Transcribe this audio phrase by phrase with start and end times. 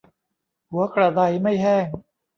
[0.71, 1.85] หัวกระไดไม่แห้ง